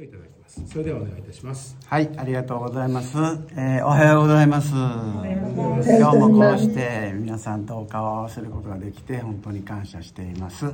[0.00, 3.16] をいただきますそれではお願いいたしますはい、ありがとうございます。
[3.52, 4.72] えーおはようございます。
[4.72, 10.66] 今日もこうして皆さんとお顔を合わせることができて本当に感謝しています。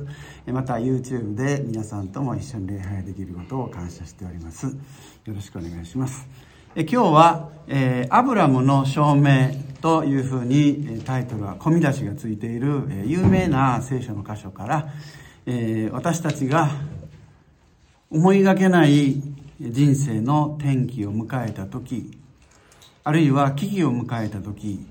[0.47, 4.65] えーまた YouTube で皆さんとも一緒に礼拝できることを感謝しております。
[4.67, 4.73] よ
[5.27, 6.27] ろしくお願いします。
[6.75, 9.51] えー今日は、えーアブラムの証明
[9.81, 14.87] というふうにえータイトルは込み出しがついているえー有名な聖書の箇所から、
[15.45, 16.69] えー私たちが
[18.13, 19.23] 思いがけない
[19.61, 22.11] 人生の転機を迎えた時
[23.05, 24.85] あるいは危機を迎えた時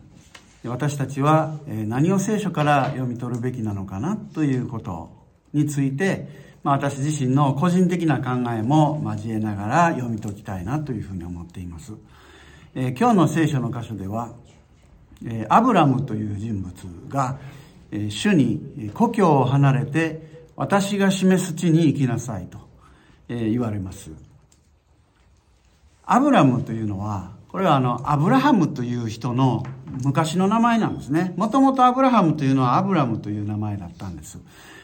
[0.65, 5.11] 私たちは何を聖書から読み取るべきなのかなということ
[5.52, 6.28] について、
[6.62, 11.92] まあ、私自身の個人的な考えも交えながら読み解きたいなというふうに思っています、
[12.75, 14.33] えー今日の聖書の箇所では
[15.27, 16.73] えーアブラムという人物
[17.11, 17.39] が、
[17.91, 22.70] えー主に故郷を離れて私が示す地に行きなさいと、
[23.34, 24.11] 言われます。
[26.05, 29.64] アブラムというのはこれはあのアブラハムという人の
[30.03, 31.34] 昔の名前なんですね。
[31.36, 34.39] もともとアブラハムというのはアブラムという名前だったんです、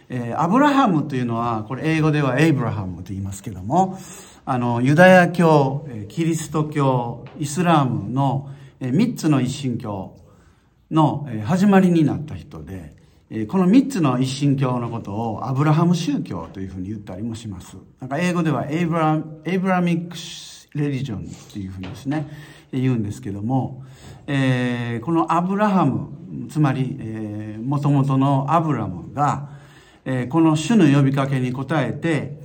[0.09, 3.99] えーアブラハムというのはこれ英語ではエイブラハムと言いますけども
[4.45, 10.17] あのユダヤ教キリスト教イスラームのえー三つの一神教
[10.91, 12.95] の始まりになった人で、
[13.49, 17.77] この三つの一神教のことをアブラハム宗教というふうに言ったりもします。
[18.01, 22.29] なんか英語ではエイブラエイブラミックスレリジョンっていうふうにですね、
[22.73, 23.85] 言うんですけども、
[24.29, 29.51] えーこのアブラハム、つまり、えー、元々のアブラムが、
[30.05, 32.39] えーこの主の呼びかけに応えて、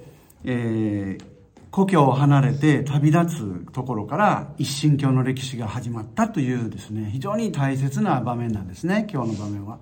[0.45, 1.31] えー
[1.69, 9.77] 故郷を離れて旅立つところから一神教の歴史が始まったというですね、非常に大切な場面なんですね、今日の場面は。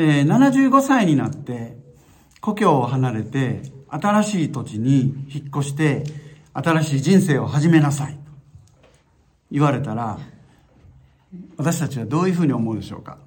[0.00, 1.76] えー75歳になって
[2.40, 6.04] 故郷を離れて新しい土地に引っ越して
[6.54, 8.20] 新しい人生を始めなさいと
[9.50, 10.20] 言われたら
[11.56, 13.18] 私たちはどういうふうに思うでしょうか？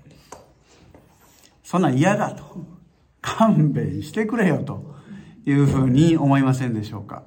[1.63, 2.43] そんな嫌だと
[3.21, 4.95] 勘弁してくれよと
[5.45, 7.23] いうふうに思いませんでしょうか？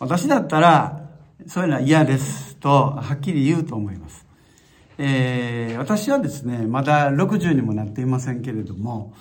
[0.00, 1.10] 私だったら
[1.46, 4.23] そういうのは嫌ですとはっきり言うと思います。
[4.98, 9.12] えー私はですね、まだ60にもなっていませんけれども、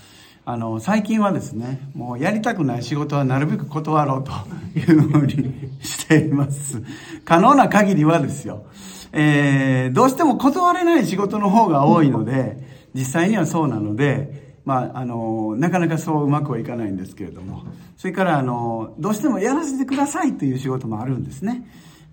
[0.45, 4.31] あの、最近はですね、もうやりたくない仕事はなるべく断ろうと
[4.79, 6.81] いうふうにしています。
[7.25, 8.65] 可能な限りはですよ。
[9.11, 12.57] えーどうしても断れない仕事の方が多いので、
[12.93, 17.63] 実際にはそうなので、まあ、あの、なかなかそううまくはいかないんですけれども、
[17.97, 21.65] それから、あの、どうしてもやらせてくださいという仕事もあるんですね。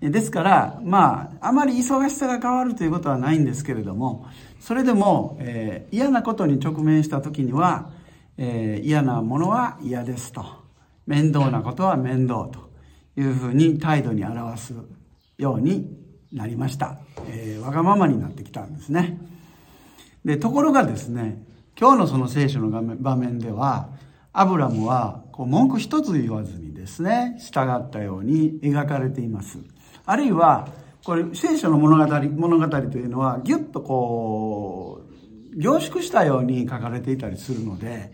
[0.09, 4.25] ですから、まあ、あまり忙しさが変わるということはないんですけれども、
[4.59, 7.91] それでも、えー嫌なことに直面した時には、
[8.37, 10.43] えー嫌なものは嫌ですと。
[11.05, 12.71] 面倒なことは面倒と
[13.15, 14.73] いうふうに態度に表す
[15.37, 15.95] ように
[16.31, 16.97] なりました。
[17.27, 19.19] えーわがままになってきたんですね。
[20.25, 21.43] で、ところがですね、
[21.79, 23.89] 今日のその聖書の場面では、
[24.33, 29.59] アブラムはこう文句一つ言わずにですね、従ったように描かれています。
[30.05, 30.67] あるいは、
[31.03, 35.01] これ聖書の物語、物語というのはぎゅっとこ
[35.53, 38.11] う、凝縮したように書かれていたりするので、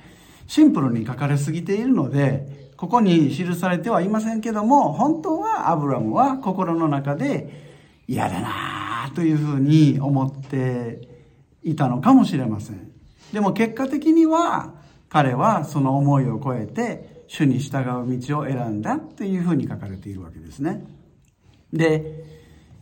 [0.48, 11.02] シンプルに書かれすぎているので、ここに記されてはいませんけども、本当はアブラムは心の中で嫌だなというふうに思って
[11.64, 12.92] いたのかもしれません。
[13.34, 14.74] でも結果的には
[15.10, 20.86] 彼はその思いを超えて主に従う道を選んだっていうふうに書かれているわけですね。
[21.74, 22.26] で、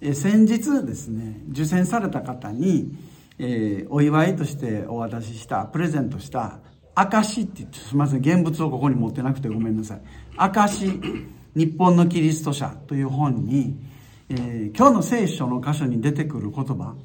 [0.02, 2.96] え先日ですね、受選された方に、
[3.38, 6.60] えーお祝いとしてお渡しした、プレゼントした、
[6.94, 10.02] 証って言って、すみません、現物をここに持ってなくてごめんなさい。
[10.38, 10.88] 証、
[11.56, 13.78] 日本のキリスト者という本に、
[14.30, 16.96] えー今日の聖書の箇所に出てくる言葉、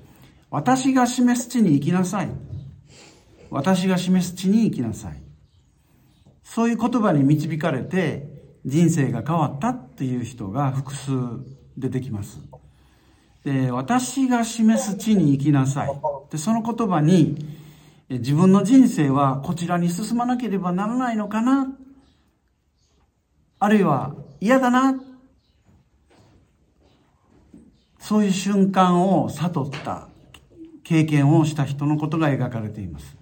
[0.50, 2.30] 私が示す地に行きなさい。
[3.50, 5.22] 私が示す地に行きなさい。
[6.42, 8.28] そういう言葉に導かれて
[8.64, 11.12] 人生が変わったっていう人が複数
[11.76, 12.38] 出てきます。
[13.44, 15.90] で、私が示す地に行きなさい。
[16.30, 17.46] で、その言葉に
[18.08, 21.68] 自分の人生はこちらに進まなければならないのかな？
[23.58, 25.00] あるいは嫌だな？
[27.98, 30.08] そういう瞬間を悟った
[30.82, 33.16] 経験をした人のことが描かれています。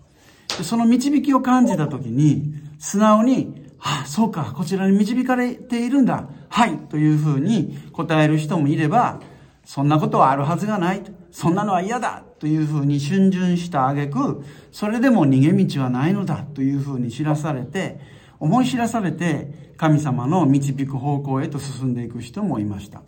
[0.57, 6.29] でその導きを感じたときに、素直に、あ、そうか、こちらに導かれているんだ。
[6.49, 9.21] はい、というふうに答える人もいれば、
[9.65, 11.03] そんなことはあるはずがない。
[11.31, 12.25] そんなのは嫌だ。
[12.39, 16.45] というふうに逡巡した挙句、それでも逃げ道はないのだ。
[16.55, 23.03] というふうに知らされて、思い知らされて神様の導く方向へと進んでいく人もいました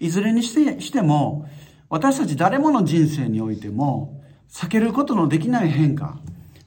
[0.00, 1.48] いずれにしても
[1.88, 4.20] 私たち誰もの人生においても
[4.50, 6.18] 避けることのできない変化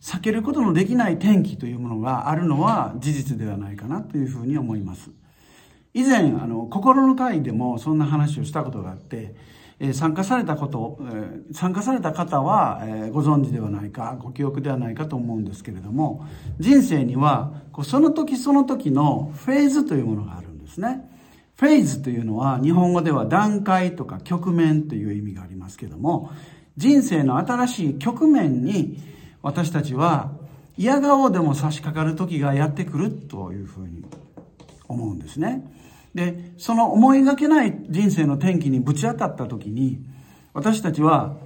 [0.05, 5.09] 避けることのできない転機というものがあるのは事実ではないかなというふうに思います
[5.95, 9.33] 以前あの心の会でもそんな話をしたことがあって
[9.79, 16.25] え参加されたこと、え参加された方は、えご存知ではないか、ご記憶ではないかと思うんですけれども、
[16.59, 21.09] 人生には、こうその時その時のフェーズというものがあるんですね。
[21.57, 26.31] フェーズというのは、日本語では段階とか局面という意味がありますけれども、
[26.77, 28.97] 人生の新しい局面に、
[29.45, 30.31] 私たちは、
[30.75, 34.03] 嫌顔でも差し掛かる時がやってくるというふうに
[34.87, 35.71] 思うんですね。
[36.15, 40.03] で、その思いがけない人生の転機にぶち当たった時に、
[40.53, 41.37] 私たちは、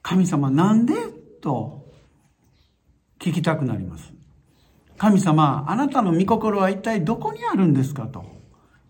[0.00, 0.94] 神様なんで
[1.42, 1.92] と
[3.18, 4.10] 聞きたくなります。
[4.96, 8.24] 神様、あなたの御心は一体どこにあるんですかと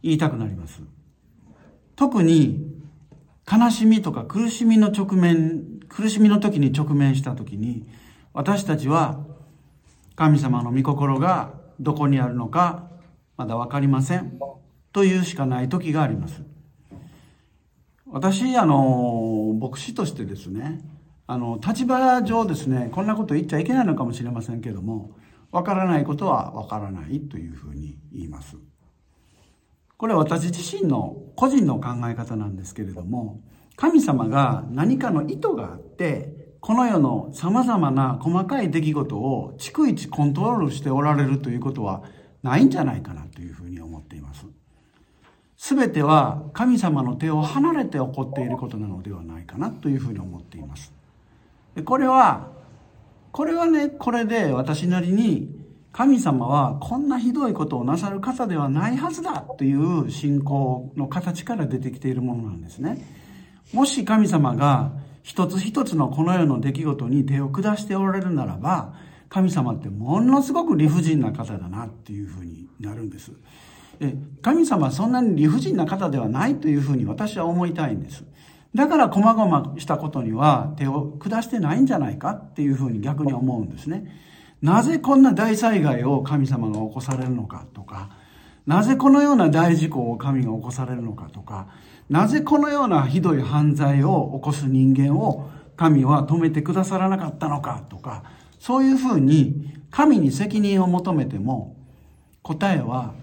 [0.00, 0.80] 言いたくなります。
[1.96, 2.72] 特に
[3.50, 7.84] 悲しみとか苦しみの直面、苦しみの時に直面した時に、
[8.38, 9.18] 私たちは
[10.14, 12.88] 神様の御心がどこにあるのか
[13.36, 14.38] まだわかりません。
[14.92, 16.44] というしかない時があります。
[18.06, 20.78] 私、あの、牧師としてですね、
[21.26, 25.16] あの、立場上ですね、こんなこと言っちゃいけないのかもしれませんけども、
[25.50, 28.56] わからないことはわからないというふうに言います。
[29.96, 33.40] これは私自身の個人の考え方なんですけれども、
[33.74, 36.37] 神様が何かの意図があって、
[36.68, 42.02] この世の様々な細かい出来事を逐一コントロールしておられるということは
[42.42, 44.44] ないんじゃないかなというふうに思っています。
[45.56, 50.92] すべては神様の手を離れて起こっていることなのではないかなというふうに思っています。
[51.86, 52.50] これは、
[53.32, 55.48] これはね、これで私なりに
[55.92, 63.06] 神様はこんなひどいことをなさる方ではないはずだという信仰の形から出てきているものなんですね。
[63.72, 68.94] もし神様が一つ一つのこの世の出来事に手を下しておられるならば、
[69.28, 73.32] 神様ってものすごく理不尽な方だなっていうふうになるんです。
[74.40, 78.24] 神様はそんなに理不尽な方ではないというふうに私は思いたいんです。
[78.74, 84.10] だから細々したことには手を下してないんじゃないかっていうふうに逆に思うんですね。
[84.62, 88.08] なぜこんな大災害を神様が起こされるのかとか、
[88.68, 91.68] なぜこのような大事故を神が起こされるのかとか、
[92.10, 98.24] なぜこのようなひどい犯罪を起こす人間を神は止めてくださらなかったのかとか、
[98.60, 101.76] そういうふうに神に責任を求めても
[102.42, 103.14] 答えは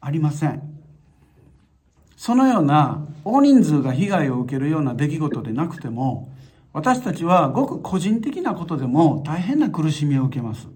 [0.00, 0.60] ありません。
[2.16, 6.32] そのような大人数が被害を受けるような出来事でなくても、
[6.72, 10.66] 私たちはごく個人的なことでも大変な苦しみを受けます。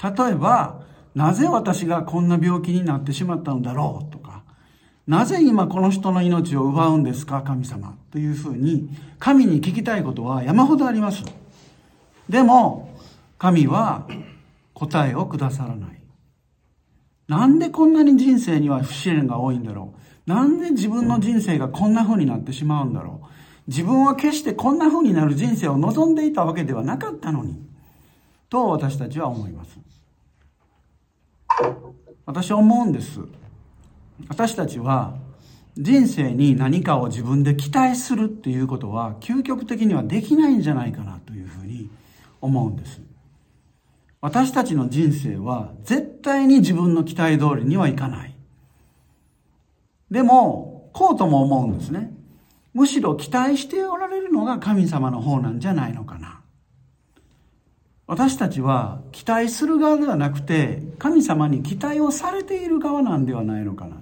[0.00, 4.42] 例えば、なぜ私がこんな病気になってしまったのだろうとか、
[5.06, 8.88] なぜ今この人の命を奪うんですか、神様というふうに、
[9.18, 11.22] 神に聞きたいことは山ほどあります。
[12.28, 12.96] でも、
[13.38, 14.06] 神は
[14.74, 16.02] 答えをくださらない。
[17.28, 19.94] なんでこんなに人生には不試練が多いんだろ
[20.26, 23.26] うなんで自分の人生がこんな風になってしまうんだろう
[23.68, 27.56] 自分は決してこんな風になる人生を望んでいたわけではなかったのに。
[28.50, 29.78] と私たちは思います。
[32.26, 33.20] 私は思うんです。
[34.28, 35.14] 私たちは
[35.76, 41.90] 人生に何かを自分で期待するっていうことは究極的にはできないんじゃないかなというふうに
[42.40, 43.00] 思うんです。
[44.20, 48.34] 私たちの人生は絶対に自分の期待通りにはいかない。
[50.10, 52.12] でも、こうとも思うんですね。
[52.74, 56.41] むしろ期待しておられるのが神様の方なんじゃないのかな。
[58.12, 63.96] 私たちは期待する側ではなくて、神様に期待をされている側なんではないのかな。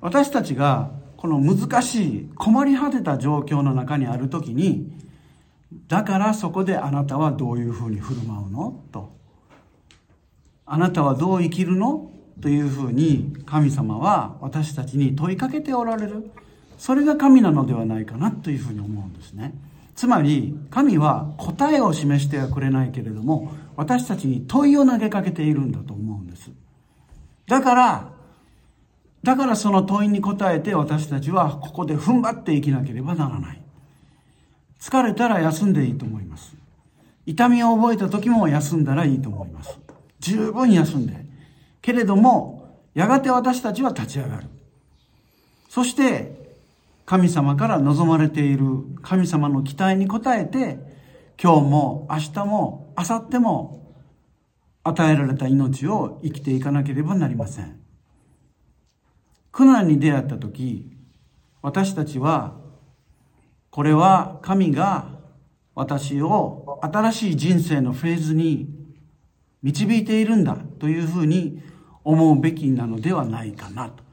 [0.00, 4.90] 私たちがこの難しい困り果てた状況の中にある時に、
[5.86, 8.82] だからそこであなたはどういうふうに振る舞うの？
[8.90, 9.12] と。
[10.64, 12.10] あなたはどう生きるの？
[12.40, 16.30] というふうに神様は私たちに問いかけておられる。
[16.78, 19.52] それが神なのではないかなというふうに思うんですね。
[19.94, 26.50] つまり、神は答えを示してはくれないけれども、私たちに問いを投げかけているんだと思うんです。
[27.46, 28.12] だから、
[29.22, 33.62] だからその問いに答えて私たちはここで踏ん張っていきなければならない。
[34.80, 36.54] 疲れたら休んでいいと思います。
[37.26, 39.78] 痛みを覚えた時も休んだらいいと思います。
[40.20, 41.26] 十分休んで。
[41.82, 44.46] けれども、やがて私たちは立ち上がる。
[45.68, 46.39] そして、
[47.10, 48.66] 神様から望まれている
[49.02, 50.78] 神様の期待に応えて、
[51.42, 53.96] 今日も明日も明後日も
[54.84, 57.80] 与えられた命を生きていかなければなりません
[59.50, 60.88] 苦難に出会った時
[61.62, 62.56] 私たちは
[63.70, 65.18] これは神が
[65.74, 68.68] 私を新しい人生のフェーズに
[69.64, 71.60] 導いているんだというふうに
[72.04, 74.09] 思うべきなのではないかなと。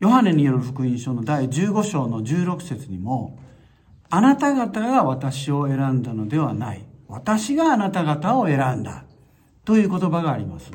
[0.00, 3.38] ヨハネによる福音書の第15章の16節にも、
[4.10, 6.84] あなた方が私を選んだのではない。
[7.08, 9.04] 私があなた方を選んだ。
[9.64, 10.70] という言葉があります。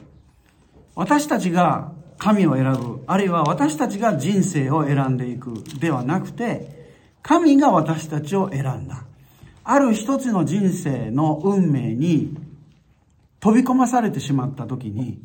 [0.96, 9.06] 私たちが神を選ぶ、あるいは私たちが人生を選んでいくではなくて、神が私たちを選んだ。
[9.64, 12.38] ある一つの人生の運命に
[13.40, 15.24] 飛び込まされてしまった時に、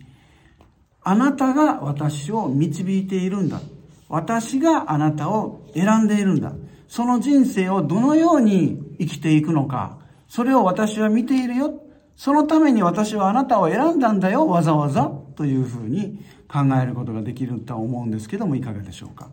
[1.02, 3.60] あなたが私を導いているんだ。
[4.08, 6.52] 私があなたを選んでいるんだ。
[6.88, 9.98] その人生をどのように生きていくのか、
[10.28, 11.82] それを私は見ているよ。
[12.16, 15.10] そのために私はあなたを選んだんだよ、わざわざ。
[15.36, 19.28] というふうに考えることができるとは思うんですけども、いかがでしょうか。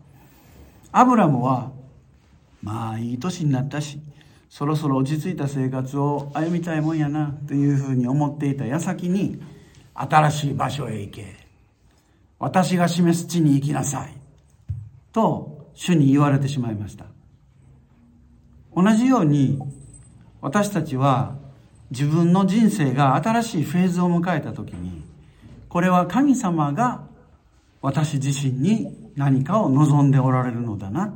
[0.92, 1.72] アブラムは、
[2.62, 3.98] まあいい年になったし、
[4.48, 9.40] そろそろ落ち着いた生活を歩みたいもんやな、というふうに思っていた矢先に、
[9.94, 11.34] 新しい場所へ行け。
[12.38, 14.25] 私が示す地に行きなさい。
[15.16, 17.06] と、主に言われてしまいました。
[18.76, 19.58] 同じように、
[20.42, 21.36] 私たちは
[21.90, 25.02] 自分の人生が新しいフェーズを迎えた時に、
[25.70, 27.04] これは神様が
[27.80, 31.14] 私自身に何かを望んでおられるのだな。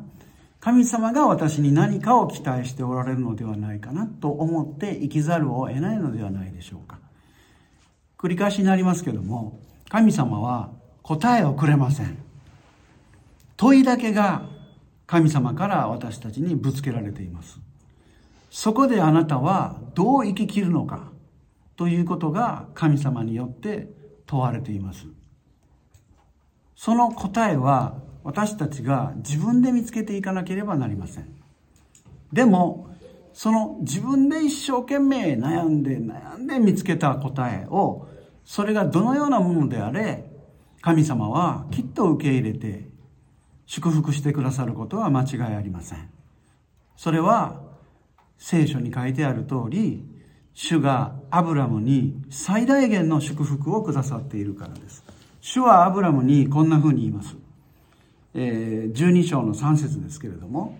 [0.60, 6.98] 神様が私に何かを期待しておられるのではないかなと思って生きざるを得ないのではないでしょうか。
[8.18, 10.70] 繰り返しになりますけども、神様は
[11.02, 12.29] 答えをくれません。
[13.60, 14.48] 問いだけが
[15.06, 17.60] 神様から私たちにぶつけられています。
[18.48, 21.12] そこであなたはどう生き切るのか
[21.76, 23.90] ということが神様によって
[24.24, 25.04] 問われています。
[26.74, 31.28] その答えは私たちが自分で見つけていかなければなりません。
[32.32, 32.88] でも、
[33.34, 38.08] その自分で一生懸命悩んで悩んで見つけた答えを、
[38.42, 40.24] それがどのようなものであれ、
[40.80, 42.89] 神様はきっと受け入れて
[43.70, 46.10] 祝福してくださることは間違いありません。
[46.96, 47.60] それは
[48.36, 50.04] 聖書に書いてある通り、
[50.54, 55.04] 主がアブラムに最大限の祝福をくださっているからです。
[55.40, 57.36] 主はアブラムにこんな風に言います。
[58.34, 60.76] えー、12章の3節ですけれども、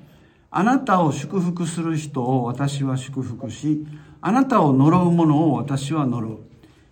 [0.51, 3.87] あなたを祝福する人を私は祝福し、
[4.21, 6.41] あなたを呪う者を私は呪う。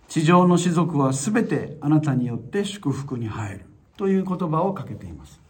[0.07, 3.65] 地上の士族はすべてあなたによって祝福に入る。
[3.97, 5.41] という言葉をかけています。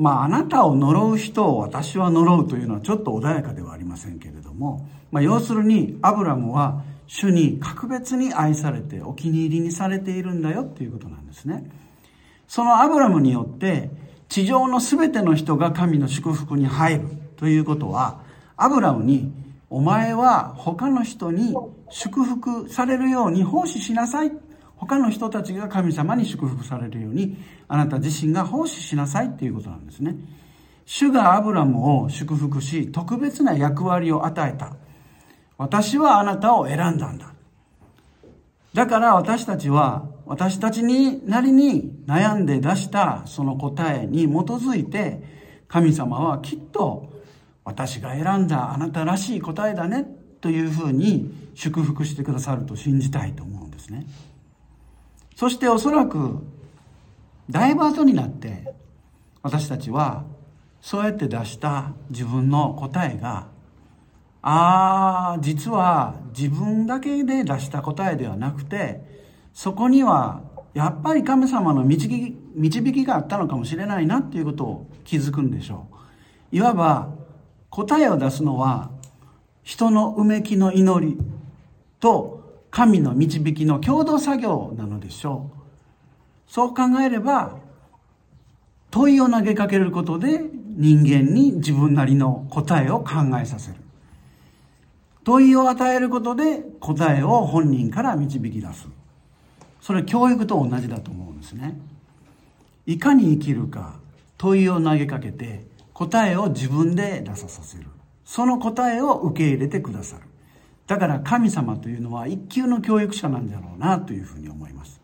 [0.00, 11.70] まあ、あなたを呪う人を私は呪うというのはちょっと穏やかではありませんけれども、まあ、要するに、アブラムは主に格別に愛されてお気に入りにされているんだよっていうことなんですね。
[12.48, 13.90] そのアブラムによって、
[14.30, 18.22] 地上の全ての人が神の祝福に入るということは、
[18.56, 19.30] アブラムに、
[19.68, 21.54] お前は他の人に
[21.90, 24.32] 祝福されるように奉仕しなさい。
[24.80, 27.36] 他の人たちが神様に祝福されるように、
[27.68, 30.16] あなた自身が奉仕しなさいっていうことなんですね。
[30.86, 34.76] 主がアブラムを祝福し、特別な役割を与えた。
[35.58, 37.34] 私はあなたを選んだんだ。
[38.72, 45.22] だから私たちは、私たちになりに悩んで出したその答えに基づいて、
[45.68, 47.12] 神様はきっと
[47.64, 50.06] 私が選んだあなたらしい答えだね
[50.40, 54.06] というふうに祝福してくださると信じたいと思うんですね。
[55.40, 56.36] そしておそらく、
[57.48, 58.74] だいぶ後になって、
[59.40, 60.24] 私たちは、
[60.82, 63.46] そうやって出した自分の答えが、
[64.42, 69.00] ああ、実は自分だけで出した答えではなくて、
[69.54, 70.42] そこには
[70.74, 75.86] やっぱり神様の導き導きがあったのかもしれないなっていうことを気づくんでしょ
[76.52, 76.56] う。
[76.56, 77.08] いわば
[77.70, 78.90] 答えを出すのは
[79.62, 81.18] 人のうめきの祈り
[81.98, 82.39] と
[82.70, 85.60] 神の導きの共同作業なのでしょう。
[86.46, 87.58] そう考えれば、
[88.90, 90.42] 問いを投げかけることで
[90.76, 93.76] 人間に自分なりの答えを考えさせる。
[95.22, 98.88] 問いを与えることで答えを本人から導き出す。
[99.80, 101.78] それ教育と同じだと思うんですね。
[102.86, 103.94] いかに生きるか
[104.38, 107.86] 問いを投げかけて答えを自分で出ささせる。
[108.24, 110.22] その答えを受け入れてくださる。
[110.90, 115.00] だから神様というのは一級の教育者なんだろうなというふうに思います。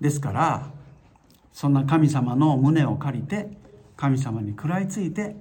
[0.00, 0.68] ですから、
[1.52, 3.48] そんな神様の胸を借りて、
[3.96, 5.36] 神様に食らいついて、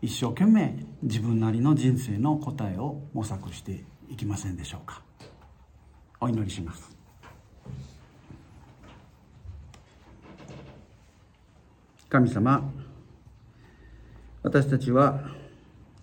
[0.00, 5.02] 一生懸命自分なりの人生の答えを模索していきませんでしょうか
[6.18, 6.96] お祈りします
[12.08, 12.72] 神様
[14.42, 15.20] 私たちは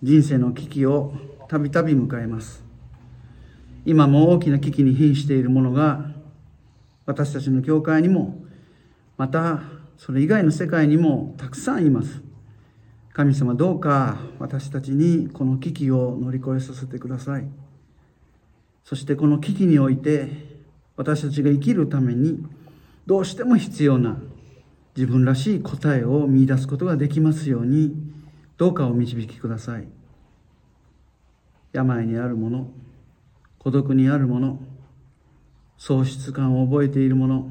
[0.00, 1.14] 人生の危機を
[1.48, 2.64] たびたび迎えます。
[3.84, 6.10] 今も大きな危機に瀕しているものが
[7.06, 8.44] 私たちの教会にも
[9.16, 9.62] また
[9.98, 12.22] それ以外の世界にもたくさんいます。
[13.12, 17.46] 神様どうか私たちにこの危機を乗り越えさせてください。
[18.84, 20.28] そしてこの危機において
[20.96, 22.44] 私たちが生きるために
[23.06, 24.18] どうしても必要な
[24.96, 27.94] 自分らしい答えを見いだすことができますように
[28.56, 29.88] どうかお導きください。
[31.74, 32.70] 病にあるもの
[33.58, 34.60] 孤独にあるもの
[35.76, 37.50] 喪失感を覚えているもの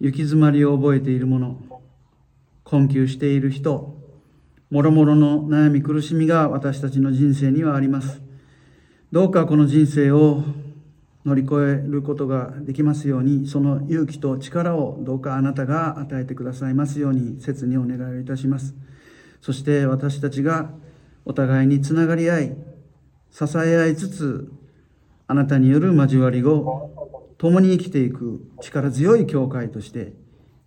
[0.00, 1.56] 行き詰まりを覚えている者
[2.62, 3.96] 困窮している人
[4.70, 8.22] もろもろの悩み苦しみが私たちの人生にはあります。
[9.10, 10.44] どうかこの人生を
[11.24, 18.74] 乗り越えることができますようにその勇気と力をどうかあなたが与えてくださいますように切にお願いをいたします。
[19.40, 20.70] そして私たちが
[21.24, 22.56] お互いにつながり合い
[23.30, 24.52] 支え合いつつ
[25.26, 26.90] あなたによる交わりを
[27.38, 30.12] 共に生きていく力強い教会として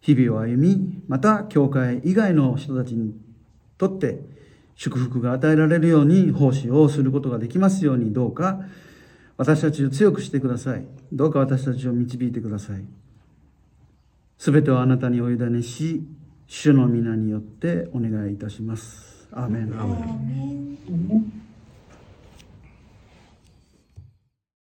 [0.01, 3.13] 日々を歩みまた教会以外の人たちに
[3.77, 4.19] とって
[4.75, 8.61] 祝福が与えられるように奉仕をすることができますようにどうか
[9.37, 10.85] 私たちを強くしてください。
[11.11, 12.85] どうか私たちを導いてください。
[14.37, 16.03] すべてをあなたにお委ねし、
[16.47, 19.27] 主の皆によってお願いいたします。
[19.31, 19.73] アーメン。
[19.73, 21.43] アーメン